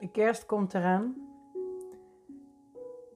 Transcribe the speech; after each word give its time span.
De 0.00 0.08
kerst 0.10 0.46
komt 0.46 0.74
eraan. 0.74 1.14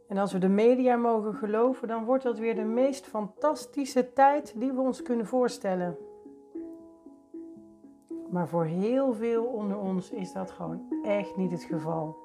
En 0.08 0.18
als 0.18 0.33
we 0.33 0.38
de 0.38 0.49
media 0.49 0.96
mogen 0.96 1.34
geloven, 1.34 1.89
dan 1.89 2.05
wordt 2.05 2.23
dat 2.23 2.39
weer 2.39 2.55
de 2.55 2.64
meest 2.64 3.07
fantastische 3.07 4.12
tijd 4.12 4.55
die 4.57 4.73
we 4.73 4.80
ons 4.80 5.02
kunnen 5.02 5.26
voorstellen. 5.26 5.97
Maar 8.30 8.48
voor 8.48 8.64
heel 8.64 9.14
veel 9.14 9.45
onder 9.45 9.79
ons 9.79 10.11
is 10.11 10.33
dat 10.33 10.51
gewoon 10.51 10.80
echt 11.02 11.37
niet 11.37 11.51
het 11.51 11.62
geval. 11.62 12.16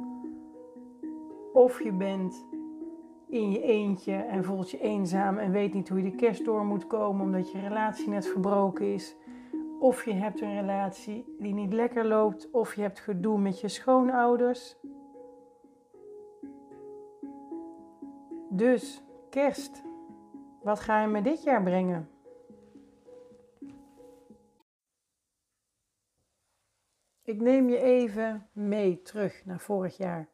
Of 1.54 1.84
je 1.84 1.92
bent 1.92 2.46
in 3.28 3.52
je 3.52 3.62
eentje 3.62 4.14
en 4.14 4.44
voelt 4.44 4.72
je 4.72 4.80
eenzaam 4.80 5.38
en 5.38 5.52
weet 5.52 5.74
niet 5.74 5.90
hoe 5.90 6.04
je 6.04 6.10
de 6.10 6.16
kerst 6.16 6.46
door 6.46 6.66
moet 6.66 6.88
komen 6.88 7.22
omdat 7.22 7.52
je 7.52 7.60
relatie 7.60 8.10
net 8.10 8.28
verbroken 8.28 8.94
is. 8.94 9.16
Of 9.80 10.06
je 10.06 10.14
hebt 10.14 10.42
een 10.42 10.60
relatie 10.60 11.36
die 11.38 11.54
niet 11.54 11.74
lekker 11.74 12.06
loopt, 12.06 12.52
of 12.52 12.76
je 12.76 12.82
hebt 12.82 13.00
gedoe 13.00 13.40
met 13.40 13.60
je 13.60 13.68
schoonouders. 13.68 14.78
Dus, 18.50 19.04
kerst. 19.30 19.84
Wat 20.64 20.80
ga 20.80 21.02
je 21.02 21.08
me 21.08 21.22
dit 21.22 21.44
jaar 21.44 21.64
brengen? 21.64 22.10
Ik 27.22 27.42
neem 27.42 27.70
je 27.70 27.82
even 27.82 28.50
mee 28.52 29.02
terug 29.02 29.46
naar 29.46 29.60
vorig 29.60 29.98
jaar. 29.98 30.30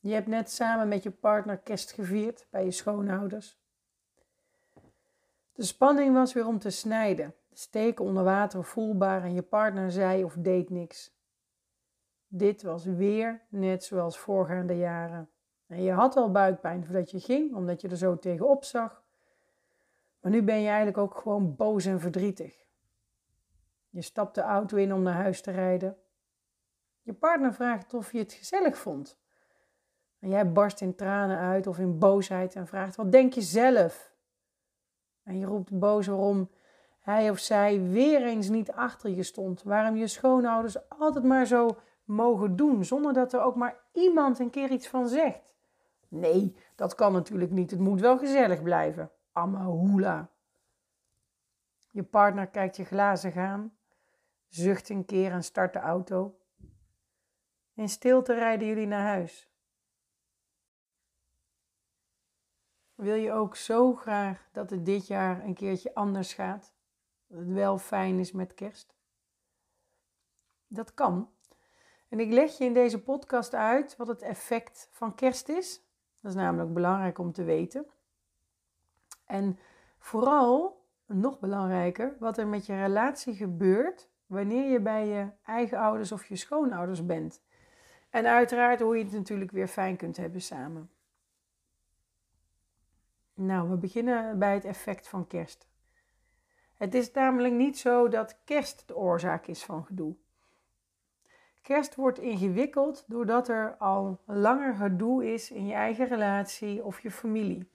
Je 0.00 0.12
hebt 0.12 0.26
net 0.26 0.50
samen 0.50 0.88
met 0.88 1.02
je 1.02 1.10
partner 1.10 1.58
kerst 1.58 1.92
gevierd 1.92 2.46
bij 2.50 2.64
je 2.64 2.70
schoonouders. 2.70 3.61
De 5.52 5.64
spanning 5.64 6.14
was 6.14 6.32
weer 6.32 6.46
om 6.46 6.58
te 6.58 6.70
snijden, 6.70 7.34
de 7.48 7.56
steken 7.56 8.04
onder 8.04 8.24
water 8.24 8.64
voelbaar 8.64 9.22
en 9.22 9.34
je 9.34 9.42
partner 9.42 9.90
zei 9.90 10.24
of 10.24 10.34
deed 10.38 10.70
niks. 10.70 11.14
Dit 12.28 12.62
was 12.62 12.84
weer 12.84 13.42
net 13.48 13.84
zoals 13.84 14.18
voorgaande 14.18 14.76
jaren. 14.76 15.30
En 15.66 15.82
je 15.82 15.92
had 15.92 16.16
al 16.16 16.30
buikpijn 16.30 16.84
voordat 16.84 17.10
je 17.10 17.20
ging, 17.20 17.54
omdat 17.54 17.80
je 17.80 17.88
er 17.88 17.96
zo 17.96 18.18
tegenop 18.18 18.64
zag. 18.64 19.04
Maar 20.20 20.30
nu 20.32 20.42
ben 20.42 20.60
je 20.60 20.66
eigenlijk 20.66 20.98
ook 20.98 21.16
gewoon 21.16 21.56
boos 21.56 21.84
en 21.84 22.00
verdrietig. 22.00 22.64
Je 23.90 24.02
stapt 24.02 24.34
de 24.34 24.40
auto 24.40 24.76
in 24.76 24.94
om 24.94 25.02
naar 25.02 25.14
huis 25.14 25.42
te 25.42 25.50
rijden. 25.50 25.96
Je 27.02 27.12
partner 27.12 27.54
vraagt 27.54 27.94
of 27.94 28.12
je 28.12 28.18
het 28.18 28.32
gezellig 28.32 28.76
vond. 28.78 29.18
En 30.18 30.28
jij 30.28 30.52
barst 30.52 30.80
in 30.80 30.94
tranen 30.94 31.38
uit 31.38 31.66
of 31.66 31.78
in 31.78 31.98
boosheid 31.98 32.54
en 32.54 32.66
vraagt: 32.66 32.96
Wat 32.96 33.12
denk 33.12 33.32
je 33.32 33.40
zelf? 33.40 34.11
En 35.24 35.38
je 35.38 35.46
roept 35.46 35.78
boos 35.78 36.06
waarom 36.06 36.50
hij 37.00 37.30
of 37.30 37.38
zij 37.38 37.82
weer 37.82 38.22
eens 38.22 38.48
niet 38.48 38.72
achter 38.72 39.10
je 39.10 39.22
stond. 39.22 39.62
Waarom 39.62 39.96
je 39.96 40.06
schoonouders 40.06 40.88
altijd 40.88 41.24
maar 41.24 41.46
zo 41.46 41.76
mogen 42.04 42.56
doen, 42.56 42.84
zonder 42.84 43.12
dat 43.12 43.32
er 43.32 43.40
ook 43.40 43.56
maar 43.56 43.76
iemand 43.92 44.38
een 44.38 44.50
keer 44.50 44.70
iets 44.70 44.88
van 44.88 45.08
zegt. 45.08 45.40
Nee, 46.08 46.56
dat 46.76 46.94
kan 46.94 47.12
natuurlijk 47.12 47.50
niet. 47.50 47.70
Het 47.70 47.80
moet 47.80 48.00
wel 48.00 48.18
gezellig 48.18 48.62
blijven. 48.62 49.10
Amahula. 49.32 50.30
Je 51.90 52.02
partner 52.02 52.46
kijkt 52.46 52.76
je 52.76 52.84
glazig 52.84 53.36
aan, 53.36 53.76
zucht 54.48 54.88
een 54.88 55.04
keer 55.04 55.32
en 55.32 55.44
start 55.44 55.72
de 55.72 55.78
auto. 55.78 56.36
In 57.74 57.88
stilte 57.88 58.34
rijden 58.34 58.68
jullie 58.68 58.86
naar 58.86 59.06
huis. 59.06 59.51
Wil 63.02 63.14
je 63.14 63.32
ook 63.32 63.56
zo 63.56 63.94
graag 63.94 64.48
dat 64.52 64.70
het 64.70 64.86
dit 64.86 65.06
jaar 65.06 65.44
een 65.44 65.54
keertje 65.54 65.94
anders 65.94 66.34
gaat? 66.34 66.72
Dat 67.26 67.38
het 67.38 67.52
wel 67.52 67.78
fijn 67.78 68.18
is 68.18 68.32
met 68.32 68.54
kerst? 68.54 68.94
Dat 70.66 70.94
kan. 70.94 71.30
En 72.08 72.20
ik 72.20 72.32
leg 72.32 72.58
je 72.58 72.64
in 72.64 72.74
deze 72.74 73.02
podcast 73.02 73.54
uit 73.54 73.96
wat 73.96 74.06
het 74.06 74.22
effect 74.22 74.88
van 74.90 75.14
kerst 75.14 75.48
is. 75.48 75.82
Dat 76.20 76.30
is 76.30 76.36
namelijk 76.36 76.72
belangrijk 76.74 77.18
om 77.18 77.32
te 77.32 77.44
weten. 77.44 77.86
En 79.26 79.58
vooral, 79.98 80.84
nog 81.06 81.38
belangrijker, 81.38 82.16
wat 82.18 82.38
er 82.38 82.46
met 82.46 82.66
je 82.66 82.76
relatie 82.76 83.34
gebeurt 83.34 84.08
wanneer 84.26 84.70
je 84.70 84.80
bij 84.80 85.06
je 85.06 85.28
eigen 85.44 85.78
ouders 85.78 86.12
of 86.12 86.26
je 86.26 86.36
schoonouders 86.36 87.06
bent. 87.06 87.42
En 88.10 88.26
uiteraard 88.26 88.80
hoe 88.80 88.96
je 88.96 89.04
het 89.04 89.12
natuurlijk 89.12 89.50
weer 89.50 89.68
fijn 89.68 89.96
kunt 89.96 90.16
hebben 90.16 90.40
samen. 90.40 90.90
Nou, 93.34 93.70
we 93.70 93.76
beginnen 93.76 94.38
bij 94.38 94.54
het 94.54 94.64
effect 94.64 95.08
van 95.08 95.26
kerst. 95.26 95.68
Het 96.74 96.94
is 96.94 97.12
namelijk 97.12 97.54
niet 97.54 97.78
zo 97.78 98.08
dat 98.08 98.38
kerst 98.44 98.88
de 98.88 98.96
oorzaak 98.96 99.46
is 99.46 99.64
van 99.64 99.84
gedoe. 99.84 100.14
Kerst 101.62 101.94
wordt 101.94 102.18
ingewikkeld 102.18 103.04
doordat 103.06 103.48
er 103.48 103.76
al 103.76 104.20
langer 104.26 104.74
gedoe 104.74 105.32
is 105.32 105.50
in 105.50 105.66
je 105.66 105.74
eigen 105.74 106.06
relatie 106.06 106.84
of 106.84 107.00
je 107.00 107.10
familie. 107.10 107.70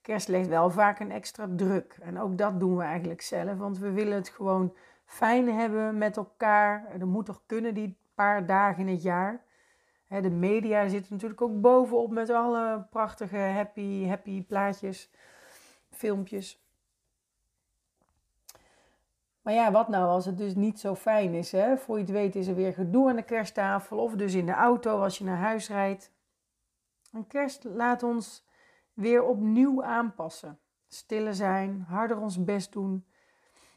Kerst 0.00 0.28
legt 0.28 0.48
wel 0.48 0.70
vaak 0.70 1.00
een 1.00 1.10
extra 1.10 1.48
druk 1.56 1.96
en 2.00 2.18
ook 2.18 2.38
dat 2.38 2.60
doen 2.60 2.76
we 2.76 2.82
eigenlijk 2.82 3.20
zelf, 3.20 3.58
want 3.58 3.78
we 3.78 3.90
willen 3.90 4.14
het 4.14 4.28
gewoon 4.28 4.74
fijn 5.04 5.48
hebben 5.48 5.98
met 5.98 6.16
elkaar. 6.16 6.86
Er 7.00 7.06
moet 7.06 7.26
toch 7.26 7.42
kunnen 7.46 7.74
die 7.74 7.96
paar 8.14 8.46
dagen 8.46 8.86
in 8.86 8.94
het 8.94 9.02
jaar. 9.02 9.44
De 10.22 10.30
media 10.30 10.88
zitten 10.88 11.12
natuurlijk 11.12 11.40
ook 11.40 11.60
bovenop 11.60 12.10
met 12.10 12.30
alle 12.30 12.86
prachtige 12.90 13.36
happy, 13.36 14.06
happy 14.06 14.44
plaatjes, 14.44 15.10
filmpjes. 15.90 16.62
Maar 19.42 19.54
ja, 19.54 19.72
wat 19.72 19.88
nou 19.88 20.04
als 20.06 20.26
het 20.26 20.38
dus 20.38 20.54
niet 20.54 20.80
zo 20.80 20.94
fijn 20.94 21.34
is? 21.34 21.52
Hè? 21.52 21.76
Voor 21.76 21.96
je 21.96 22.02
het 22.02 22.12
weet 22.12 22.36
is 22.36 22.46
er 22.46 22.54
weer 22.54 22.72
gedoe 22.72 23.08
aan 23.08 23.16
de 23.16 23.22
kersttafel 23.22 23.98
of 23.98 24.12
dus 24.12 24.34
in 24.34 24.46
de 24.46 24.52
auto 24.52 25.02
als 25.02 25.18
je 25.18 25.24
naar 25.24 25.36
huis 25.36 25.68
rijdt. 25.68 26.12
Een 27.12 27.26
kerst 27.26 27.64
laat 27.64 28.02
ons 28.02 28.46
weer 28.92 29.22
opnieuw 29.22 29.84
aanpassen. 29.84 30.58
Stiller 30.88 31.34
zijn, 31.34 31.84
harder 31.88 32.18
ons 32.18 32.44
best 32.44 32.72
doen. 32.72 33.04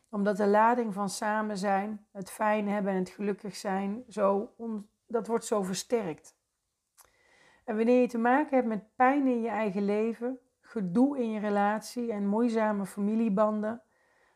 Omdat 0.09 0.37
de 0.37 0.47
lading 0.47 0.93
van 0.93 1.09
samen 1.09 1.57
zijn, 1.57 2.05
het 2.11 2.31
fijn 2.31 2.69
hebben 2.69 2.91
en 2.91 2.99
het 2.99 3.09
gelukkig 3.09 3.55
zijn, 3.55 4.03
zo 4.09 4.53
dat 5.07 5.27
wordt 5.27 5.45
zo 5.45 5.63
versterkt. 5.63 6.35
En 7.63 7.75
wanneer 7.75 8.01
je 8.01 8.07
te 8.07 8.17
maken 8.17 8.55
hebt 8.55 8.67
met 8.67 8.95
pijn 8.95 9.27
in 9.27 9.41
je 9.41 9.49
eigen 9.49 9.85
leven, 9.85 10.39
gedoe 10.59 11.17
in 11.17 11.31
je 11.31 11.39
relatie 11.39 12.11
en 12.11 12.27
moeizame 12.27 12.85
familiebanden, 12.85 13.81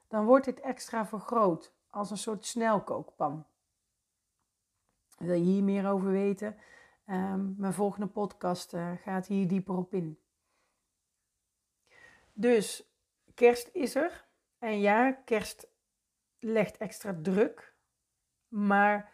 dan 0.07 0.25
wordt 0.25 0.45
dit 0.45 0.59
extra 0.59 1.05
vergroot 1.05 1.73
als 1.89 2.11
een 2.11 2.17
soort 2.17 2.45
snelkookpan. 2.45 3.45
Wil 5.17 5.33
je 5.33 5.43
hier 5.43 5.63
meer 5.63 5.89
over 5.89 6.11
weten? 6.11 6.57
Um, 7.05 7.55
mijn 7.57 7.73
volgende 7.73 8.07
podcast 8.07 8.73
uh, 8.73 8.91
gaat 9.03 9.27
hier 9.27 9.47
dieper 9.47 9.75
op 9.75 9.93
in. 9.93 10.19
Dus 12.33 12.93
kerst 13.33 13.69
is 13.73 13.95
er. 13.95 14.25
En 14.59 14.79
ja, 14.79 15.11
kerst 15.11 15.67
legt 16.39 16.77
extra 16.77 17.15
druk. 17.21 17.75
Maar 18.47 19.11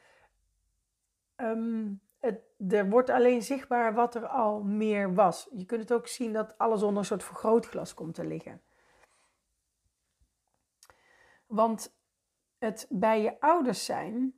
het, 2.20 2.40
er 2.70 2.90
wordt 2.90 3.09
alleen 3.09 3.42
zichtbaar 3.42 3.94
wat 3.94 4.16
er 4.16 4.28
al 4.28 4.64
meer 4.64 5.14
was. 5.14 5.50
Je 5.52 5.66
kunt 5.66 5.81
het 5.81 5.94
ook 5.94 6.08
zien 6.08 6.34
dat 6.34 6.58
alles 6.58 6.84
onder 6.84 7.00
een 7.00 7.06
soort 7.06 7.24
vergrootglas 7.24 7.94
komt 7.94 8.16
te 8.16 8.25
liggen. 8.25 8.62
Want 11.46 11.96
het 12.58 12.86
bij 12.90 13.22
je 13.22 13.40
ouders 13.40 13.86
zijn, 13.86 14.34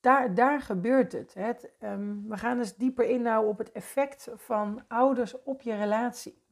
daar, 0.00 0.34
daar 0.34 0.60
gebeurt 0.60 1.12
het. 1.12 1.36
um, 1.80 2.28
we 2.28 2.36
gaan 2.36 2.58
eens 2.58 2.76
dieper 2.76 3.04
in 3.04 3.22
nou 3.22 3.46
op 3.46 3.58
het 3.58 3.72
effect 3.72 4.30
van 4.34 4.84
ouders 4.88 5.42
op 5.42 5.60
je 5.60 5.74
relatie. 5.74 6.42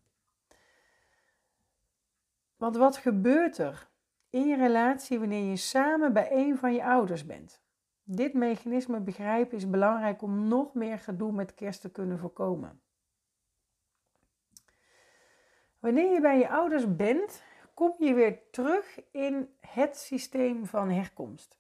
Want 2.56 2.76
wat 2.76 2.96
gebeurt 2.96 3.58
er 3.58 3.88
in 4.30 4.46
je 4.46 4.56
relatie 4.56 5.18
wanneer 5.18 5.50
je 5.50 5.56
samen 5.56 6.12
bij 6.12 6.32
een 6.32 6.58
van 6.58 6.72
je 6.74 6.84
ouders 6.84 7.26
bent? 7.26 7.62
Dit 8.10 8.34
mechanisme 8.34 9.00
begrijpen 9.00 9.56
is 9.56 9.70
belangrijk 9.70 10.22
om 10.22 10.48
nog 10.48 10.74
meer 10.74 10.98
gedoe 10.98 11.32
met 11.32 11.54
kerst 11.54 11.80
te 11.80 11.90
kunnen 11.90 12.18
voorkomen. 12.18 12.80
Wanneer 15.78 16.12
je 16.12 16.20
bij 16.20 16.38
je 16.38 16.48
ouders 16.48 16.96
bent, 16.96 17.42
kom 17.74 17.94
je 17.98 18.14
weer 18.14 18.50
terug 18.50 19.00
in 19.10 19.54
het 19.60 19.96
systeem 19.96 20.66
van 20.66 20.90
herkomst. 20.90 21.58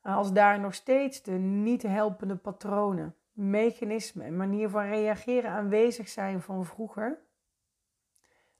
Als 0.00 0.32
daar 0.32 0.60
nog 0.60 0.74
steeds 0.74 1.22
de 1.22 1.32
niet 1.32 1.82
helpende 1.82 2.36
patronen, 2.36 3.16
mechanismen 3.32 4.26
en 4.26 4.36
manier 4.36 4.68
van 4.68 4.84
reageren 4.84 5.50
aanwezig 5.50 6.08
zijn 6.08 6.40
van 6.40 6.64
vroeger, 6.64 7.18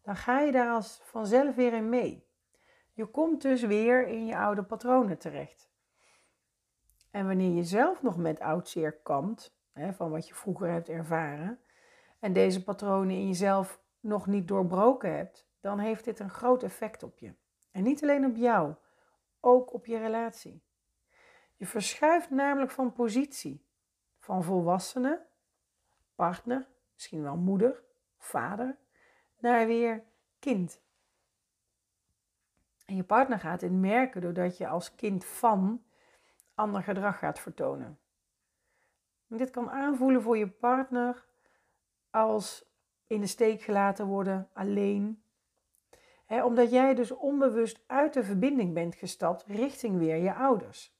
dan 0.03 0.17
ga 0.17 0.41
je 0.41 0.53
daar 0.53 0.75
als 0.75 1.01
vanzelf 1.03 1.55
weer 1.55 1.73
in 1.73 1.89
mee. 1.89 2.27
Je 2.93 3.07
komt 3.07 3.43
dus 3.43 3.63
weer 3.63 4.07
in 4.07 4.27
je 4.27 4.37
oude 4.37 4.63
patronen 4.63 5.19
terecht. 5.19 5.73
En 7.15 7.27
wanneer 7.27 7.55
je 7.55 7.65
zelf 7.65 8.03
nog 8.03 8.17
met 8.17 8.41
oud 8.41 8.69
zeer 8.69 8.93
kampt, 8.93 9.57
hè, 9.73 9.93
van 9.93 10.11
wat 10.11 10.29
je 10.29 10.35
vroeger 10.35 10.71
hebt 10.71 10.89
ervaren, 10.89 11.61
en 12.19 12.33
deze 12.33 12.63
patronen 12.63 13.17
in 13.17 13.27
jezelf 13.27 13.81
nog 14.01 14.27
niet 14.27 14.49
doorbroken 14.49 15.17
hebt, 15.17 15.47
dan 15.61 15.79
heeft 15.79 16.05
dit 16.05 16.21
een 16.21 16.31
groot 16.31 16.63
effect 16.63 17.03
op 17.03 17.19
je. 17.19 17.35
En 17.71 17.83
niet 17.83 18.03
alleen 18.03 18.25
op 18.25 18.37
jou, 18.37 18.75
ook 19.41 19.73
op 19.73 19.87
je 19.87 19.99
relatie. 19.99 20.63
Je 21.57 21.67
verschuift 21.67 22.31
namelijk 22.31 22.71
van 22.71 22.93
positie. 22.93 23.65
Van 24.19 24.45
volwassene, 24.45 25.27
partner, 26.15 26.69
misschien 26.95 27.23
wel 27.23 27.37
moeder, 27.37 27.83
vader, 28.19 28.77
naar 29.39 29.67
weer 29.67 30.05
kind. 30.39 30.81
En 32.85 32.97
je 32.97 33.05
partner 33.05 33.39
gaat 33.39 33.61
dit 33.61 33.73
merken 33.73 34.21
doordat 34.21 34.57
je 34.57 34.69
als 34.69 34.95
kind 34.95 35.25
van 35.25 35.84
ander 36.55 36.83
gedrag 36.83 37.19
gaat 37.19 37.41
vertonen. 37.41 37.99
En 39.29 39.37
dit 39.37 39.51
kan 39.51 39.71
aanvoelen 39.71 40.23
voor 40.23 40.37
je 40.37 40.49
partner 40.49 41.25
als 42.11 42.73
in 43.07 43.21
de 43.21 43.27
steek 43.27 43.63
gelaten 43.63 44.07
worden, 44.07 44.49
alleen. 44.53 45.23
omdat 46.29 46.71
jij 46.71 46.95
dus 46.95 47.11
onbewust 47.11 47.85
uit 47.87 48.13
de 48.13 48.25
verbinding 48.25 48.75
bent 48.75 48.95
gestapt 48.95 49.45
richting 49.47 49.99
weer 49.99 50.17
je 50.17 50.35
ouders. 50.35 50.97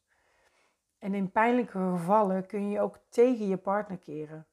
En 0.99 1.15
in 1.15 1.31
pijnlijke 1.31 1.79
gevallen 1.79 2.47
kun 2.47 2.71
je 2.71 2.81
ook 2.81 2.99
tegen 3.09 3.49
je 3.49 3.57
partner 3.57 3.99
keren. 3.99 4.47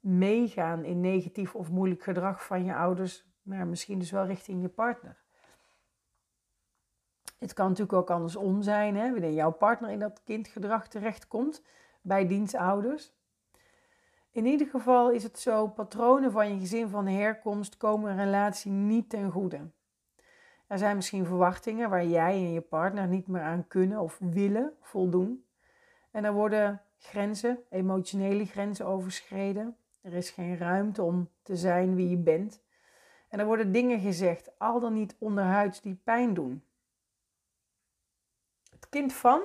Meegaan 0.00 0.84
in 0.84 1.00
negatief 1.00 1.54
of 1.54 1.70
moeilijk 1.70 2.02
gedrag 2.02 2.44
van 2.44 2.64
je 2.64 2.74
ouders, 2.74 3.26
maar 3.42 3.66
misschien 3.66 3.98
dus 3.98 4.10
wel 4.10 4.26
richting 4.26 4.62
je 4.62 4.68
partner. 4.68 5.21
Het 7.42 7.52
kan 7.52 7.68
natuurlijk 7.68 7.98
ook 7.98 8.10
andersom 8.10 8.62
zijn, 8.62 8.96
hè, 8.96 9.10
wanneer 9.12 9.32
jouw 9.32 9.50
partner 9.50 9.90
in 9.90 9.98
dat 9.98 10.20
kindgedrag 10.24 10.88
terechtkomt 10.88 11.62
bij 12.00 12.26
dienstouders. 12.26 13.12
In 14.30 14.46
ieder 14.46 14.66
geval 14.66 15.10
is 15.10 15.22
het 15.22 15.38
zo, 15.38 15.66
patronen 15.68 16.32
van 16.32 16.52
je 16.52 16.58
gezin 16.58 16.88
van 16.88 17.06
herkomst 17.06 17.76
komen 17.76 18.10
een 18.10 18.24
relatie 18.24 18.70
niet 18.70 19.10
ten 19.10 19.30
goede. 19.30 19.60
Er 20.66 20.78
zijn 20.78 20.96
misschien 20.96 21.26
verwachtingen 21.26 21.90
waar 21.90 22.06
jij 22.06 22.32
en 22.32 22.52
je 22.52 22.60
partner 22.60 23.06
niet 23.06 23.26
meer 23.26 23.42
aan 23.42 23.66
kunnen 23.68 24.00
of 24.00 24.18
willen 24.20 24.72
voldoen. 24.80 25.44
En 26.10 26.24
er 26.24 26.32
worden 26.32 26.82
grenzen, 26.98 27.58
emotionele 27.70 28.46
grenzen 28.46 28.86
overschreden. 28.86 29.76
Er 30.00 30.12
is 30.12 30.30
geen 30.30 30.58
ruimte 30.58 31.02
om 31.02 31.28
te 31.42 31.56
zijn 31.56 31.94
wie 31.94 32.08
je 32.08 32.18
bent. 32.18 32.62
En 33.28 33.38
er 33.38 33.46
worden 33.46 33.72
dingen 33.72 34.00
gezegd, 34.00 34.58
al 34.58 34.80
dan 34.80 34.92
niet 34.92 35.16
onderhuids, 35.18 35.80
die 35.80 36.00
pijn 36.04 36.34
doen. 36.34 36.62
Kind 38.92 39.12
van, 39.12 39.40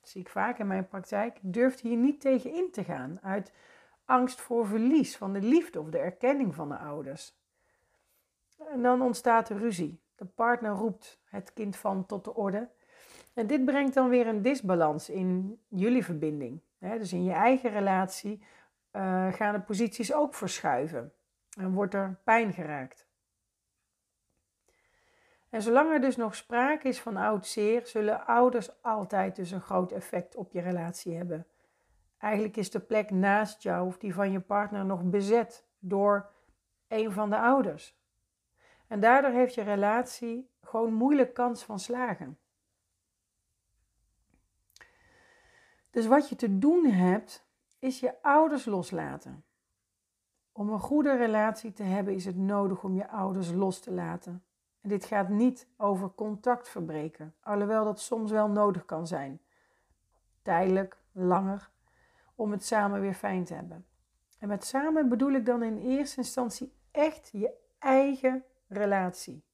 dat 0.00 0.08
zie 0.08 0.20
ik 0.20 0.28
vaak 0.28 0.58
in 0.58 0.66
mijn 0.66 0.88
praktijk, 0.88 1.38
durft 1.42 1.80
hier 1.80 1.96
niet 1.96 2.20
tegen 2.20 2.54
in 2.54 2.70
te 2.70 2.84
gaan 2.84 3.18
uit 3.22 3.52
angst 4.04 4.40
voor 4.40 4.66
verlies 4.66 5.16
van 5.16 5.32
de 5.32 5.40
liefde 5.40 5.80
of 5.80 5.88
de 5.88 5.98
erkenning 5.98 6.54
van 6.54 6.68
de 6.68 6.76
ouders. 6.76 7.34
En 8.68 8.82
dan 8.82 9.02
ontstaat 9.02 9.48
er 9.48 9.58
ruzie. 9.58 10.00
De 10.14 10.24
partner 10.24 10.72
roept 10.72 11.20
het 11.24 11.52
kind 11.52 11.76
van 11.76 12.06
tot 12.06 12.24
de 12.24 12.34
orde. 12.34 12.68
En 13.34 13.46
dit 13.46 13.64
brengt 13.64 13.94
dan 13.94 14.08
weer 14.08 14.26
een 14.26 14.42
disbalans 14.42 15.10
in 15.10 15.60
jullie 15.68 16.04
verbinding. 16.04 16.60
Dus 16.78 17.12
in 17.12 17.24
je 17.24 17.32
eigen 17.32 17.70
relatie 17.70 18.42
uh, 18.92 19.32
gaan 19.32 19.52
de 19.52 19.60
posities 19.60 20.12
ook 20.12 20.34
verschuiven 20.34 21.12
en 21.58 21.72
wordt 21.72 21.94
er 21.94 22.20
pijn 22.24 22.52
geraakt. 22.52 23.08
En 25.50 25.62
zolang 25.62 25.92
er 25.92 26.00
dus 26.00 26.16
nog 26.16 26.34
sprake 26.34 26.88
is 26.88 27.00
van 27.00 27.16
oud 27.16 27.46
zeer, 27.46 27.86
zullen 27.86 28.26
ouders 28.26 28.82
altijd 28.82 29.36
dus 29.36 29.50
een 29.50 29.60
groot 29.60 29.92
effect 29.92 30.36
op 30.36 30.52
je 30.52 30.60
relatie 30.60 31.16
hebben. 31.16 31.46
Eigenlijk 32.18 32.56
is 32.56 32.70
de 32.70 32.80
plek 32.80 33.10
naast 33.10 33.62
jou 33.62 33.86
of 33.86 33.98
die 33.98 34.14
van 34.14 34.32
je 34.32 34.40
partner 34.40 34.84
nog 34.84 35.02
bezet 35.02 35.64
door 35.78 36.30
een 36.88 37.12
van 37.12 37.30
de 37.30 37.38
ouders. 37.38 37.98
En 38.86 39.00
daardoor 39.00 39.30
heeft 39.30 39.54
je 39.54 39.62
relatie 39.62 40.50
gewoon 40.62 40.92
moeilijk 40.92 41.34
kans 41.34 41.64
van 41.64 41.78
slagen. 41.78 42.38
Dus 45.90 46.06
wat 46.06 46.28
je 46.28 46.36
te 46.36 46.58
doen 46.58 46.86
hebt, 46.86 47.46
is 47.78 48.00
je 48.00 48.22
ouders 48.22 48.64
loslaten. 48.64 49.44
Om 50.52 50.68
een 50.68 50.80
goede 50.80 51.16
relatie 51.16 51.72
te 51.72 51.82
hebben 51.82 52.14
is 52.14 52.24
het 52.24 52.36
nodig 52.36 52.82
om 52.82 52.94
je 52.94 53.08
ouders 53.08 53.52
los 53.52 53.80
te 53.80 53.92
laten. 53.92 54.44
Dit 54.82 55.04
gaat 55.04 55.28
niet 55.28 55.68
over 55.76 56.14
contact 56.14 56.68
verbreken, 56.68 57.34
alhoewel 57.40 57.84
dat 57.84 58.00
soms 58.00 58.30
wel 58.30 58.48
nodig 58.48 58.84
kan 58.84 59.06
zijn. 59.06 59.40
Tijdelijk, 60.42 60.98
langer, 61.12 61.70
om 62.34 62.50
het 62.50 62.64
samen 62.64 63.00
weer 63.00 63.14
fijn 63.14 63.44
te 63.44 63.54
hebben. 63.54 63.86
En 64.38 64.48
met 64.48 64.64
samen 64.64 65.08
bedoel 65.08 65.32
ik 65.32 65.46
dan 65.46 65.62
in 65.62 65.78
eerste 65.78 66.16
instantie 66.16 66.74
echt 66.90 67.28
je 67.32 67.52
eigen 67.78 68.44
relatie. 68.68 69.44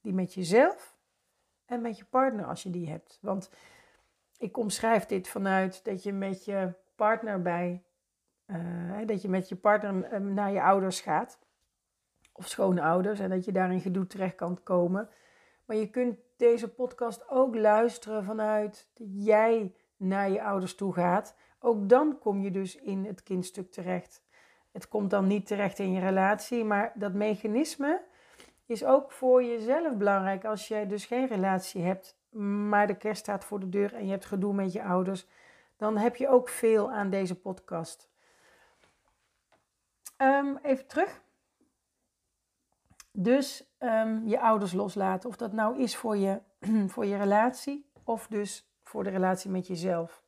Die 0.00 0.12
met 0.12 0.34
jezelf 0.34 0.96
en 1.64 1.80
met 1.80 1.98
je 1.98 2.04
partner 2.04 2.44
als 2.44 2.62
je 2.62 2.70
die 2.70 2.88
hebt. 2.88 3.18
Want 3.20 3.50
ik 4.38 4.56
omschrijf 4.56 5.06
dit 5.06 5.28
vanuit 5.28 5.84
dat 5.84 6.02
je 6.02 6.12
met 6.12 6.44
je 6.44 6.72
partner 6.94 7.42
bij, 7.42 7.84
uh, 8.46 9.06
dat 9.06 9.22
je 9.22 9.28
met 9.28 9.48
je 9.48 9.56
partner 9.56 10.04
eh, 10.04 10.20
naar 10.20 10.52
je 10.52 10.62
ouders 10.62 11.00
gaat. 11.00 11.38
Of 12.40 12.48
schoonouders 12.48 13.20
en 13.20 13.30
dat 13.30 13.44
je 13.44 13.52
daar 13.52 13.72
in 13.72 13.80
gedoe 13.80 14.06
terecht 14.06 14.34
kan 14.34 14.62
komen. 14.62 15.08
Maar 15.64 15.76
je 15.76 15.90
kunt 15.90 16.18
deze 16.36 16.68
podcast 16.68 17.28
ook 17.28 17.54
luisteren 17.54 18.24
vanuit 18.24 18.86
dat 18.94 19.06
jij 19.10 19.74
naar 19.96 20.30
je 20.30 20.42
ouders 20.42 20.74
toe 20.74 20.92
gaat. 20.92 21.34
Ook 21.58 21.88
dan 21.88 22.18
kom 22.18 22.40
je 22.42 22.50
dus 22.50 22.76
in 22.76 23.04
het 23.04 23.22
kindstuk 23.22 23.70
terecht. 23.70 24.22
Het 24.72 24.88
komt 24.88 25.10
dan 25.10 25.26
niet 25.26 25.46
terecht 25.46 25.78
in 25.78 25.92
je 25.92 26.00
relatie, 26.00 26.64
maar 26.64 26.92
dat 26.94 27.12
mechanisme 27.12 28.02
is 28.66 28.84
ook 28.84 29.12
voor 29.12 29.44
jezelf 29.44 29.96
belangrijk 29.96 30.44
als 30.44 30.68
jij 30.68 30.86
dus 30.86 31.04
geen 31.04 31.26
relatie 31.26 31.82
hebt, 31.82 32.16
maar 32.68 32.86
de 32.86 32.96
kerst 32.96 33.20
staat 33.20 33.44
voor 33.44 33.60
de 33.60 33.68
deur 33.68 33.94
en 33.94 34.04
je 34.04 34.10
hebt 34.10 34.26
gedoe 34.26 34.54
met 34.54 34.72
je 34.72 34.82
ouders. 34.82 35.26
Dan 35.76 35.96
heb 35.96 36.16
je 36.16 36.28
ook 36.28 36.48
veel 36.48 36.90
aan 36.90 37.10
deze 37.10 37.40
podcast. 37.40 38.08
Um, 40.18 40.58
even 40.62 40.86
terug. 40.86 41.20
Dus 43.12 43.74
um, 43.78 44.26
je 44.26 44.40
ouders 44.40 44.72
loslaten. 44.72 45.28
Of 45.28 45.36
dat 45.36 45.52
nou 45.52 45.78
is 45.78 45.96
voor 45.96 46.16
je, 46.16 46.40
voor 46.92 47.06
je 47.06 47.16
relatie 47.16 47.90
of 48.04 48.26
dus 48.26 48.70
voor 48.82 49.04
de 49.04 49.10
relatie 49.10 49.50
met 49.50 49.66
jezelf. 49.66 50.22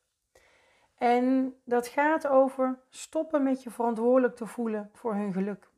En 0.94 1.55
dat 1.64 1.87
gaat 1.87 2.26
over 2.26 2.79
stoppen 2.88 3.43
met 3.43 3.62
je 3.62 3.70
verantwoordelijk 3.70 4.37
te 4.37 4.46
voelen 4.46 4.90
voor 4.93 5.14
hun 5.14 5.32
geluk. 5.32 5.70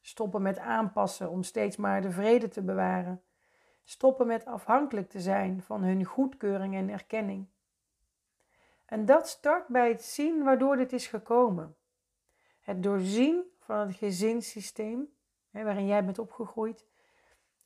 Stoppen 0.00 0.42
met 0.42 0.58
aanpassen 0.58 1.30
om 1.30 1.42
steeds 1.42 1.76
maar 1.76 2.02
de 2.02 2.10
vrede 2.10 2.48
te 2.48 2.62
bewaren. 2.62 3.22
Stoppen 3.84 4.26
met 4.26 4.44
afhankelijk 4.44 5.08
te 5.08 5.20
zijn 5.20 5.62
van 5.62 5.82
hun 5.82 6.04
goedkeuring 6.04 6.74
en 6.74 6.88
erkenning. 6.88 7.46
En 8.86 9.04
dat 9.04 9.28
start 9.28 9.68
bij 9.68 9.88
het 9.88 10.02
zien 10.02 10.42
waardoor 10.42 10.76
dit 10.76 10.92
is 10.92 11.06
gekomen. 11.06 11.76
Het 12.60 12.82
doorzien 12.82 13.42
van 13.58 13.78
het 13.78 13.96
gezinssysteem 13.96 15.08
waarin 15.50 15.86
jij 15.86 16.04
bent 16.04 16.18
opgegroeid. 16.18 16.86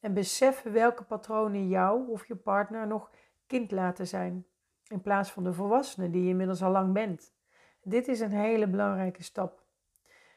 En 0.00 0.14
beseffen 0.14 0.72
welke 0.72 1.04
patronen 1.04 1.68
jou 1.68 2.08
of 2.08 2.26
je 2.26 2.36
partner 2.36 2.86
nog 2.86 3.10
kind 3.46 3.70
laten 3.70 4.06
zijn 4.06 4.46
in 4.88 5.00
plaats 5.00 5.32
van 5.32 5.44
de 5.44 5.52
volwassene 5.52 6.10
die 6.10 6.22
je 6.22 6.28
inmiddels 6.28 6.62
al 6.62 6.70
lang 6.70 6.92
bent. 6.92 7.34
Dit 7.82 8.08
is 8.08 8.20
een 8.20 8.32
hele 8.32 8.66
belangrijke 8.66 9.22
stap. 9.22 9.62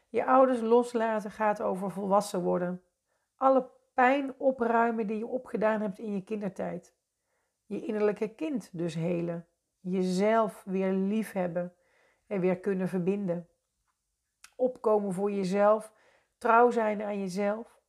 Je 0.10 0.26
ouders 0.26 0.62
loslaten 0.62 1.32
gaat 1.32 1.62
over 1.62 1.92
volwassen 1.92 2.42
worden. 2.42 2.84
Alle 3.36 3.70
pijn 3.94 4.34
opruimen 4.38 5.08
die 5.08 5.18
je 5.18 5.28
opgedaan 5.28 5.82
hebt 5.82 6.00
in 6.00 6.14
je 6.14 6.24
kindertijd. 6.24 6.96
Je 7.66 7.86
innerlijke 7.86 8.28
kind 8.28 8.70
dus 8.74 8.96
helen. 8.96 9.48
Jezelf 9.80 10.64
weer 10.66 10.92
liefhebben 10.92 11.74
en 12.28 12.40
weer 12.40 12.60
kunnen 12.60 12.88
verbinden. 12.88 13.48
Opkomen 14.56 15.14
voor 15.14 15.32
jezelf, 15.32 15.94
trouw 16.38 16.72
zijn 16.72 17.04
aan 17.04 17.20
jezelf. 17.20 17.82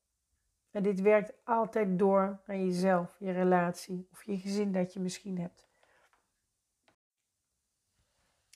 En 0.71 0.83
dit 0.83 1.01
werkt 1.01 1.33
altijd 1.45 1.99
door 1.99 2.41
aan 2.47 2.65
jezelf, 2.65 3.17
je 3.19 3.31
relatie 3.31 4.09
of 4.13 4.25
je 4.25 4.39
gezin 4.39 4.73
dat 4.73 4.93
je 4.93 5.01
misschien 5.01 5.39
hebt. 5.39 5.67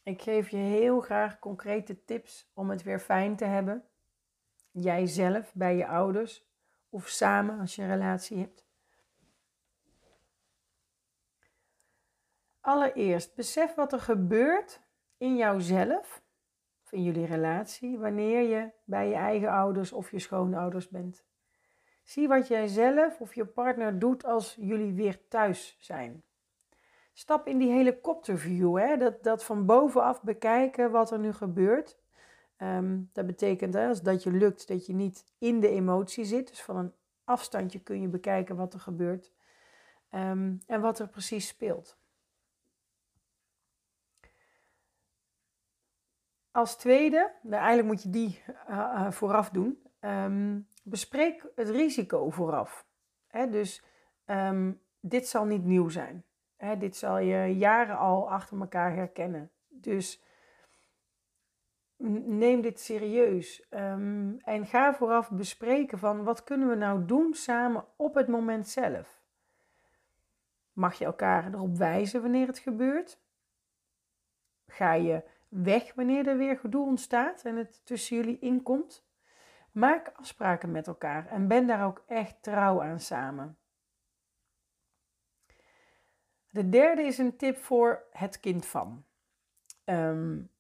Ik 0.03 0.23
geef 0.23 0.49
je 0.49 0.57
heel 0.57 1.01
graag 1.01 1.39
concrete 1.39 2.05
tips 2.05 2.51
om 2.55 2.71
het 2.71 2.83
weer 2.83 2.99
fijn 2.99 3.37
te 3.37 3.45
hebben. 3.45 3.85
Jijzelf 4.71 5.55
bij 5.55 5.77
je 5.77 5.87
ouders 5.87 6.45
of 6.89 7.09
samen 7.09 7.61
als 7.61 7.75
je 7.75 7.83
een 7.83 7.89
relatie 7.89 8.39
hebt. 8.39 8.65
Allereerst, 12.61 13.35
besef 13.35 13.75
wat 13.75 13.93
er 13.93 14.01
gebeurt 14.01 14.81
in 15.17 15.37
jouzelf, 15.37 16.23
in 16.93 17.03
jullie 17.03 17.27
relatie, 17.27 17.99
wanneer 17.99 18.49
je 18.49 18.71
bij 18.85 19.09
je 19.09 19.15
eigen 19.15 19.51
ouders 19.51 19.93
of 19.93 20.11
je 20.11 20.19
schoonouders 20.19 20.89
bent. 20.89 21.25
Zie 22.03 22.29
wat 22.29 22.49
jij 22.49 22.67
zelf 22.67 23.21
of 23.21 23.35
je 23.35 23.45
partner 23.45 23.99
doet 23.99 24.25
als 24.25 24.57
jullie 24.61 24.93
weer 24.93 25.29
thuis 25.29 25.77
zijn. 25.81 26.23
Stap 27.13 27.47
in 27.47 27.59
die 27.59 27.73
helikopterview, 27.73 28.79
hè? 28.79 28.97
Dat, 28.97 29.23
dat 29.23 29.45
van 29.45 29.67
bovenaf 29.67 30.23
bekijken 30.23 30.91
wat 30.91 31.11
er 31.11 31.19
nu 31.19 31.33
gebeurt. 31.33 31.99
Ehm, 32.57 33.01
dat 33.13 33.27
betekent 33.27 33.75
hè, 33.75 33.89
als 33.89 34.03
dat 34.03 34.23
je 34.23 34.31
lukt 34.31 34.69
dat 34.69 34.87
je 34.87 34.95
niet 34.95 35.25
in 35.39 35.61
de 35.61 35.69
emotie 35.69 36.25
zit. 36.25 36.49
Dus 36.49 36.63
van 36.63 36.77
een 36.77 36.93
afstandje 37.25 37.79
kun 37.79 38.01
je 38.01 38.09
bekijken 38.09 38.57
wat 38.57 38.75
er 38.75 38.81
gebeurt 38.81 39.33
um, 40.15 40.59
en 40.67 40.81
wat 40.81 40.99
er 40.99 41.09
precies 41.09 41.47
speelt. 41.47 41.99
Als 46.53 46.77
tweede, 46.77 47.33
nou, 47.43 47.63
eigenlijk 47.63 47.89
moet 47.89 48.03
je 48.03 48.11
die 48.11 48.43
uh, 48.69 49.11
vooraf 49.11 49.51
doen. 49.51 49.83
Ehm, 50.01 50.61
bespreek 50.83 51.47
het 51.55 51.69
risico 51.69 52.31
vooraf. 52.31 52.87
dus 53.51 53.85
um, 54.27 54.81
dit 55.01 55.29
zal 55.29 55.45
niet 55.45 55.65
nieuw 55.65 55.89
zijn. 55.89 56.25
dit 56.79 56.97
zal 56.97 57.19
je 57.19 57.57
jaren 57.57 57.99
al 57.99 58.31
achter 58.31 58.61
elkaar 58.61 58.95
herkennen. 58.95 59.51
Dus 59.69 60.23
neem 62.27 62.61
dit 62.61 62.81
serieus. 62.81 63.67
Um, 63.71 64.39
en 64.39 64.67
ga 64.67 64.95
vooraf 64.95 65.31
bespreken 65.31 65.99
van 65.99 66.25
wat 66.25 66.45
kunnen 66.45 66.69
we 66.69 66.75
nou 66.75 67.05
doen 67.05 67.35
samen 67.35 67.85
op 67.97 68.15
het 68.15 68.29
moment 68.29 68.69
zelf. 68.69 69.21
Mag 70.73 70.95
je 70.95 71.05
elkaar 71.05 71.55
erop 71.55 71.77
wijzen 71.77 72.23
wanneer 72.23 72.47
het 72.47 72.59
gebeurt? 72.59 73.21
Ga 74.67 74.93
je 74.93 75.25
weg 75.53 75.95
wanneer 75.95 76.29
er 76.29 76.37
weer 76.37 76.59
gedoe 76.59 76.87
ontstaat 76.87 77.43
en 77.45 77.57
het 77.57 77.87
tussen 77.87 78.17
jullie 78.17 78.39
inkomt? 78.39 79.07
Maak 79.73 80.13
afspraken 80.15 80.71
met 80.71 80.87
elkaar 80.87 81.27
en 81.27 81.49
ben 81.49 81.67
daar 81.67 81.87
ook 81.87 82.05
echt 82.07 82.43
trouw 82.43 82.83
aan 82.83 83.01
samen. 83.01 83.59
De 86.51 86.69
derde 86.69 87.03
is 87.03 87.19
een 87.19 87.37
tip 87.37 87.57
voor 87.57 88.05
het 88.11 88.41
kind 88.41 88.67
van. 88.67 89.05
Um, 89.85 90.51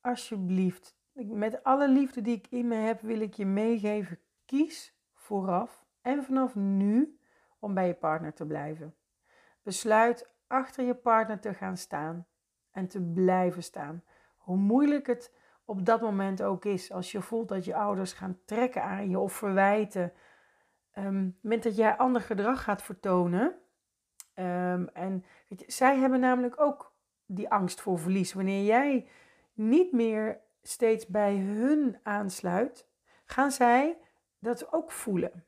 alsjeblieft, 0.00 0.96
met 1.12 1.62
alle 1.62 1.88
liefde 1.88 2.20
die 2.20 2.36
ik 2.36 2.46
in 2.46 2.68
me 2.68 2.74
heb, 2.74 3.00
wil 3.00 3.20
ik 3.20 3.34
je 3.34 3.46
meegeven: 3.46 4.18
kies 4.44 4.96
vooraf 5.14 5.84
en 6.00 6.24
vanaf 6.24 6.54
nu 6.54 7.18
om 7.58 7.74
bij 7.74 7.86
je 7.86 7.94
partner 7.94 8.34
te 8.34 8.46
blijven. 8.46 8.96
Besluit 9.62 10.30
achter 10.46 10.84
je 10.84 10.94
partner 10.94 11.40
te 11.40 11.54
gaan 11.54 11.76
staan 11.76 12.26
en 12.76 12.88
te 12.88 13.00
blijven 13.00 13.62
staan. 13.62 14.02
Hoe 14.36 14.56
moeilijk 14.56 15.06
het 15.06 15.34
op 15.64 15.84
dat 15.84 16.00
moment 16.00 16.42
ook 16.42 16.64
is, 16.64 16.92
als 16.92 17.12
je 17.12 17.20
voelt 17.20 17.48
dat 17.48 17.64
je 17.64 17.74
ouders 17.74 18.12
gaan 18.12 18.38
trekken 18.44 18.82
aan 18.82 19.10
je 19.10 19.18
of 19.18 19.32
verwijten. 19.32 20.12
Um, 20.98 21.36
dat 21.40 21.76
jij 21.76 21.96
ander 21.96 22.22
gedrag 22.22 22.62
gaat 22.62 22.82
vertonen. 22.82 23.54
Um, 24.34 24.88
en 24.88 25.24
zij 25.66 25.98
hebben 25.98 26.20
namelijk 26.20 26.60
ook 26.60 26.92
die 27.26 27.50
angst 27.50 27.80
voor 27.80 27.98
verlies. 27.98 28.32
Wanneer 28.32 28.64
jij 28.64 29.08
niet 29.52 29.92
meer 29.92 30.40
steeds 30.62 31.06
bij 31.06 31.36
hun 31.36 31.98
aansluit, 32.02 32.88
gaan 33.24 33.50
zij 33.50 33.96
dat 34.38 34.72
ook 34.72 34.92
voelen. 34.92 35.44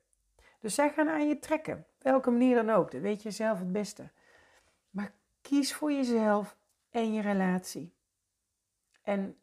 Dus 0.61 0.75
zij 0.75 0.90
gaan 0.90 1.08
aan 1.08 1.28
je 1.28 1.38
trekken, 1.38 1.87
welke 1.99 2.30
manier 2.30 2.54
dan 2.54 2.70
ook. 2.70 2.90
Dat 2.90 3.00
weet 3.00 3.23
je 3.23 3.30
zelf 3.30 3.58
het 3.58 3.73
beste. 3.73 4.11
Maar 4.90 5.12
kies 5.40 5.75
voor 5.75 5.92
jezelf 5.92 6.57
en 6.90 7.12
je 7.12 7.21
relatie. 7.21 7.97
En 9.02 9.37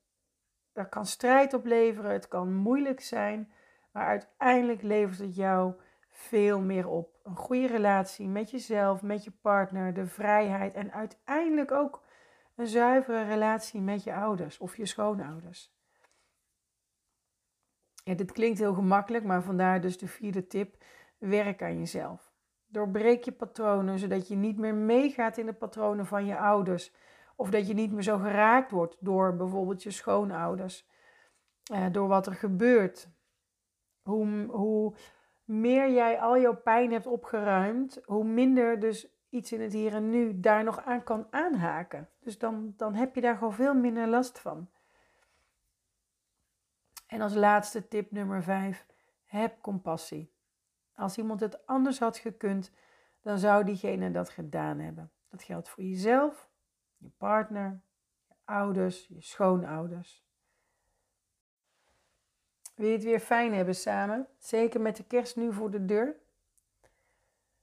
dat 0.74 0.90
kan 0.90 1.06
strijd 1.06 1.54
opleveren, 1.54 2.12
het 2.12 2.28
kan 2.28 2.54
moeilijk 2.54 3.02
zijn, 3.02 3.52
maar 3.92 4.06
uiteindelijk 4.06 4.82
levert 4.82 5.20
het 5.20 5.36
jou 5.36 5.74
veel 6.10 6.62
meer 6.62 6.88
op. 6.88 7.20
Een 7.24 7.36
goede 7.36 7.68
relatie 7.68 8.28
met 8.28 8.52
jezelf, 8.52 9.02
met 9.02 9.24
je 9.24 9.32
partner, 9.32 9.94
de 9.94 10.06
vrijheid 10.06 10.74
en 10.74 10.92
uiteindelijk 10.92 11.72
ook 11.72 12.04
een 12.56 12.68
zuivere 12.68 13.24
relatie 13.24 13.82
met 13.82 14.04
je 14.04 14.14
ouders 14.14 14.58
of 14.58 14.78
je 14.78 14.86
schoonouders. 14.86 15.74
Ja, 18.04 18.14
dit 18.14 18.32
klinkt 18.32 18.60
heel 18.60 18.74
gemakkelijk, 18.74 19.24
maar 19.24 19.44
vandaar 19.44 19.82
dus 19.82 19.98
de 19.98 20.08
vierde 20.08 20.48
tip: 20.48 20.84
werk 21.18 21.62
aan 21.62 21.78
jezelf. 21.78 22.34
Doorbreek 22.66 23.24
je 23.24 23.32
patronen, 23.32 24.00
zodat 24.00 24.28
je 24.28 24.36
niet 24.36 24.58
meer 24.58 24.76
meegaat 24.76 25.38
in 25.38 25.46
de 25.46 25.54
patronen 25.54 26.06
van 26.06 26.26
je 26.26 26.38
ouders. 26.38 26.94
Of 27.36 27.50
dat 27.50 27.68
je 27.68 27.74
niet 27.74 27.92
meer 27.92 28.04
zo 28.04 28.18
geraakt 28.18 28.72
wordt 28.72 28.98
door 29.00 29.36
bijvoorbeeld 29.36 29.84
je 29.84 29.92
schoonouders. 29.92 30.88
Eh, 31.72 31.86
door 31.92 32.08
wat 32.08 32.28
er 32.28 32.36
gebeurt. 32.36 33.10
Hoe, 34.02 34.46
hoe 34.46 34.96
meer 35.44 35.92
jij 35.92 36.20
al 36.20 36.40
jouw 36.40 36.56
pijn 36.56 36.92
hebt 36.92 37.08
opgeruimd, 37.08 38.02
hoe 38.06 38.24
minder 38.24 38.80
dus 38.80 39.08
iets 39.30 39.52
in 39.52 39.62
het 39.62 39.74
hier 39.74 39.94
en 39.94 40.10
nu 40.10 40.40
daar 40.40 40.64
nog 40.64 40.86
aan 40.86 41.04
kan 41.04 41.28
aanhaken. 41.30 42.10
Dus 42.20 42.38
dan, 42.38 42.74
dan 42.78 42.94
heb 42.94 43.16
je 43.16 43.22
daar 43.22 43.38
gewoon 43.38 43.54
veel 43.54 43.74
minder 43.74 44.08
last 44.08 44.40
van. 44.40 44.70
En 47.08 47.22
als 47.22 47.34
laatste 47.34 47.88
tip 47.88 48.12
nummer 48.12 48.44
5, 48.44 48.86
heb 49.24 49.62
compassie. 49.62 50.34
Als 50.96 51.18
iemand 51.18 51.40
het 51.40 51.66
anders 51.66 52.00
had 52.00 52.18
gekund, 52.18 52.72
dan 53.22 53.38
zou 53.38 53.64
diegene 53.64 54.12
dat 54.12 54.30
gedaan 54.30 54.80
hebben. 54.80 55.12
Dat 55.30 55.44
geldt 55.44 55.70
voor 55.70 55.84
jezelf, 55.84 56.50
je 57.06 57.12
partner, 57.18 57.82
je 58.28 58.34
ouders, 58.46 59.08
je 59.08 59.22
schoonouders. 59.22 60.24
Wil 62.76 62.88
je 62.88 62.94
het 62.94 63.04
weer 63.04 63.20
fijn 63.20 63.54
hebben 63.54 63.76
samen? 63.76 64.28
Zeker 64.38 64.82
met 64.82 64.96
de 64.96 65.04
kerst 65.04 65.36
nu 65.36 65.54
voor 65.54 65.72
de 65.72 65.86
deur? 65.86 66.16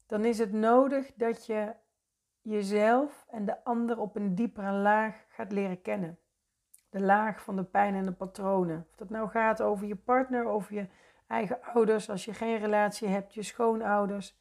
Dan 0.07 0.25
is 0.25 0.39
het 0.39 0.53
nodig 0.53 1.13
dat 1.15 1.47
je 1.47 1.75
jezelf 2.43 3.27
en 3.31 3.45
de 3.45 3.65
ander 3.65 3.99
op 3.99 4.17
een 4.17 4.35
diepere 4.35 4.73
laag 4.73 5.25
gaat 5.29 5.53
leren 5.53 5.83
kennen. 5.83 6.19
De 6.91 7.01
laag 7.01 7.43
van 7.43 7.57
de 7.57 7.65
pijn 7.65 7.95
en 7.95 8.05
de 8.05 8.13
patronen. 8.13 8.87
Of 8.91 8.97
dat 8.97 9.11
nou 9.11 9.29
gaat 9.29 9.61
over 9.61 9.87
je 9.87 9.97
partner, 9.97 10.47
over 10.47 10.75
je 10.75 10.87
eigen 11.27 11.63
ouders, 11.63 12.11
als 12.11 12.25
je 12.25 12.35
geen 12.35 12.59
relatie 12.59 13.09
hebt, 13.09 13.35
je 13.35 13.43
schoonouders. 13.43 14.41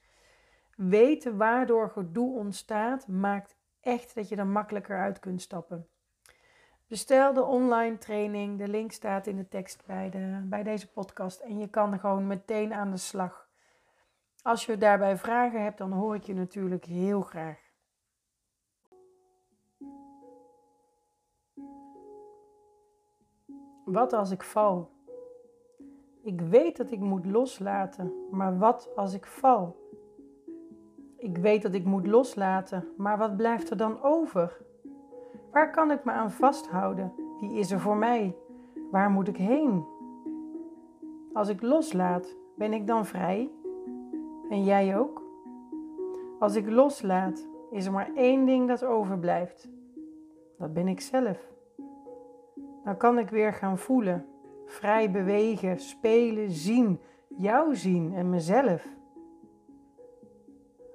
Weten 0.75 1.37
waardoor 1.37 1.89
gedoe 1.89 2.35
ontstaat, 2.35 3.07
maakt 3.07 3.55
echt 3.81 4.15
dat 4.15 4.29
je 4.29 4.35
er 4.35 4.47
makkelijker 4.47 4.99
uit 4.99 5.19
kunt 5.19 5.41
stappen. 5.41 5.87
Bestel 6.87 7.33
de 7.33 7.43
online 7.43 7.97
training. 7.97 8.57
De 8.57 8.67
link 8.67 8.91
staat 8.91 9.27
in 9.27 9.37
de 9.37 9.47
tekst 9.47 9.85
bij, 9.85 10.09
de, 10.09 10.41
bij 10.43 10.63
deze 10.63 10.91
podcast. 10.91 11.39
En 11.39 11.59
je 11.59 11.67
kan 11.67 11.99
gewoon 11.99 12.27
meteen 12.27 12.73
aan 12.73 12.91
de 12.91 12.97
slag. 12.97 13.49
Als 14.41 14.65
je 14.65 14.77
daarbij 14.77 15.17
vragen 15.17 15.63
hebt, 15.63 15.77
dan 15.77 15.91
hoor 15.91 16.15
ik 16.15 16.23
je 16.23 16.33
natuurlijk 16.33 16.85
heel 16.85 17.21
graag. 17.21 17.59
Wat 23.85 24.13
als 24.13 24.31
ik 24.31 24.43
val? 24.43 24.91
Ik 26.23 26.41
weet 26.41 26.77
dat 26.77 26.91
ik 26.91 26.99
moet 26.99 27.25
loslaten, 27.25 28.13
maar 28.31 28.57
wat 28.57 28.95
als 28.95 29.13
ik 29.13 29.25
val? 29.25 29.79
Ik 31.21 31.37
weet 31.37 31.61
dat 31.61 31.73
ik 31.73 31.85
moet 31.85 32.07
loslaten, 32.07 32.87
maar 32.97 33.17
wat 33.17 33.37
blijft 33.37 33.69
er 33.69 33.77
dan 33.77 34.01
over? 34.01 34.57
Waar 35.51 35.71
kan 35.71 35.91
ik 35.91 36.03
me 36.03 36.11
aan 36.11 36.31
vasthouden? 36.31 37.13
Wie 37.39 37.53
is 37.53 37.71
er 37.71 37.79
voor 37.79 37.97
mij? 37.97 38.35
Waar 38.91 39.09
moet 39.09 39.27
ik 39.27 39.37
heen? 39.37 39.85
Als 41.33 41.49
ik 41.49 41.61
loslaat, 41.61 42.35
ben 42.55 42.73
ik 42.73 42.87
dan 42.87 43.05
vrij? 43.05 43.49
En 44.49 44.63
jij 44.63 44.97
ook? 44.97 45.23
Als 46.39 46.55
ik 46.55 46.69
loslaat, 46.69 47.47
is 47.69 47.85
er 47.85 47.91
maar 47.91 48.09
één 48.15 48.45
ding 48.45 48.67
dat 48.67 48.83
overblijft. 48.83 49.69
Dat 50.57 50.73
ben 50.73 50.87
ik 50.87 51.01
zelf. 51.01 51.51
Dan 52.83 52.97
kan 52.97 53.19
ik 53.19 53.29
weer 53.29 53.53
gaan 53.53 53.77
voelen, 53.77 54.25
vrij 54.65 55.11
bewegen, 55.11 55.79
spelen, 55.79 56.51
zien, 56.51 56.99
jou 57.27 57.75
zien 57.75 58.13
en 58.13 58.29
mezelf. 58.29 58.99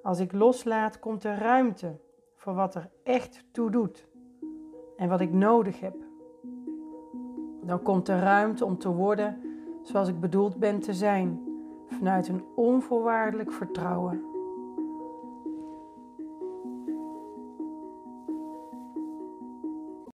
Als 0.07 0.19
ik 0.19 0.31
loslaat, 0.31 0.99
komt 0.99 1.23
er 1.23 1.37
ruimte 1.37 1.99
voor 2.35 2.53
wat 2.53 2.75
er 2.75 2.89
echt 3.03 3.43
toe 3.51 3.71
doet 3.71 4.07
en 4.97 5.09
wat 5.09 5.21
ik 5.21 5.33
nodig 5.33 5.79
heb. 5.79 5.95
Dan 7.61 7.81
komt 7.81 8.07
er 8.07 8.19
ruimte 8.19 8.65
om 8.65 8.77
te 8.77 8.89
worden 8.89 9.41
zoals 9.83 10.07
ik 10.07 10.19
bedoeld 10.19 10.57
ben 10.57 10.79
te 10.79 10.93
zijn, 10.93 11.41
vanuit 11.87 12.27
een 12.27 12.43
onvoorwaardelijk 12.55 13.51
vertrouwen. 13.51 14.26